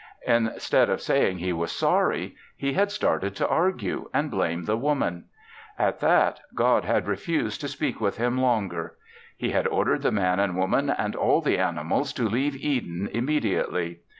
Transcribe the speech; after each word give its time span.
Instead 0.25 0.89
of 0.89 0.99
saying 0.99 1.37
he 1.37 1.53
was 1.53 1.71
sorry, 1.71 2.35
he 2.57 2.73
had 2.73 2.89
started 2.89 3.35
to 3.35 3.47
argue 3.47 4.09
and 4.15 4.31
blame 4.31 4.65
the 4.65 4.75
Woman. 4.75 5.25
At 5.77 5.99
that 5.99 6.39
God 6.55 6.85
had 6.85 7.07
refused 7.07 7.61
to 7.61 7.67
speak 7.67 8.01
with 8.01 8.17
him 8.17 8.41
longer. 8.41 8.95
He 9.37 9.51
had 9.51 9.67
ordered 9.67 10.01
the 10.01 10.11
Man 10.11 10.39
and 10.39 10.57
Woman 10.57 10.89
and 10.89 11.15
all 11.15 11.39
the 11.39 11.59
animals 11.59 12.13
to 12.13 12.27
leave 12.27 12.55
Eden 12.55 13.09
immediately. 13.13 13.99